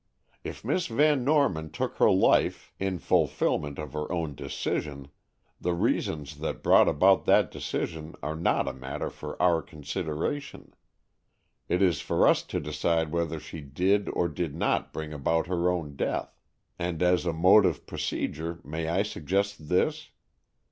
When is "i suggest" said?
18.87-19.69